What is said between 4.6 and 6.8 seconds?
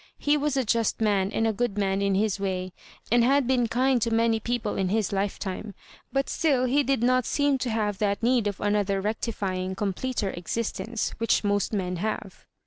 in his lifetime— ^but still